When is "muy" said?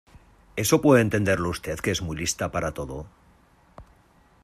2.01-2.17